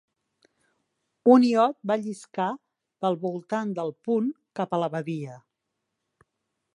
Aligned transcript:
Un 1.33 1.43
iot 1.49 1.75
va 1.91 1.97
lliscar 2.05 2.47
pel 3.05 3.19
voltant 3.27 3.75
del 3.81 3.93
punt 4.09 4.31
cap 4.61 4.77
a 4.79 4.83
la 4.85 4.89
badia. 4.97 5.37